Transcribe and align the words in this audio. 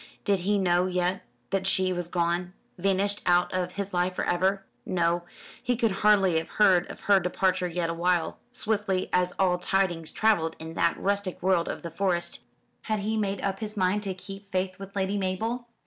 Did 0.23 0.39
he 0.39 0.57
know 0.57 0.87
yet 0.87 1.21
that 1.51 1.67
she 1.67 1.93
was 1.93 2.07
gone 2.07 2.53
vanished 2.75 3.21
out 3.27 3.53
of 3.53 3.73
his 3.73 3.93
life 3.93 4.15
for 4.15 4.25
ever? 4.25 4.65
No; 4.83 5.21
he 5.61 5.75
could 5.77 5.91
hardly 5.91 6.39
have 6.39 6.49
heard 6.49 6.89
of 6.89 7.01
her 7.01 7.19
departure 7.19 7.67
yet 7.67 7.87
awhile, 7.87 8.39
swiftly 8.51 9.11
as 9.13 9.31
all 9.37 9.59
tidings 9.59 10.11
travelled 10.11 10.55
in 10.57 10.73
that 10.73 10.97
rustic 10.97 11.43
world 11.43 11.67
of 11.67 11.83
the 11.83 11.91
Forest. 11.91 12.39
Had 12.85 13.01
he 13.01 13.15
made 13.15 13.41
up 13.41 13.59
his 13.59 13.77
mind 13.77 14.01
to 14.01 14.15
keep 14.15 14.51
faith 14.51 14.79
with 14.79 14.95
Lady 14.95 15.19
Mabel? 15.19 15.67